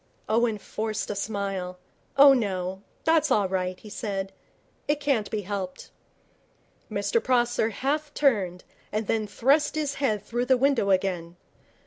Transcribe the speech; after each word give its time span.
Owen 0.27 0.57
forced 0.57 1.11
a 1.11 1.15
smile. 1.15 1.77
'Oh, 2.17 2.33
no, 2.33 2.81
that's 3.03 3.29
all 3.29 3.47
right,' 3.47 3.79
he 3.79 3.89
said. 3.91 4.33
'It 4.87 4.99
can't 4.99 5.29
be 5.29 5.41
helped.' 5.41 5.91
Mr 6.91 7.23
Prosser 7.23 7.69
half 7.69 8.11
turned, 8.15 8.63
then 8.91 9.27
thrust 9.27 9.75
his 9.75 9.93
head 10.01 10.23
through 10.23 10.45
the 10.47 10.57
window 10.57 10.89
again. 10.89 11.35